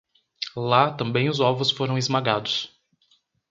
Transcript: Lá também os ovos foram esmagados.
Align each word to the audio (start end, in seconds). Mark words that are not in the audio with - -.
Lá 0.57 0.91
também 0.91 1.29
os 1.29 1.39
ovos 1.39 1.69
foram 1.69 1.95
esmagados. 1.95 2.71